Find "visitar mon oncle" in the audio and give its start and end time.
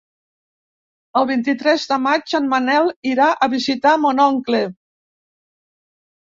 3.53-4.63